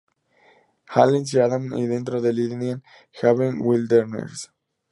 Helens 0.95 1.31
y 1.35 1.39
Adams 1.39 1.73
y 1.77 1.85
dentro 1.85 2.21
del 2.23 2.39
Indian 2.39 2.81
Heaven 3.11 3.59
Wilderness. 3.61 4.51